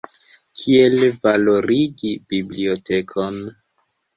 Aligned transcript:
Kiel 0.61 0.95
valorigi 1.25 2.15
bibliotekon. 2.33 3.39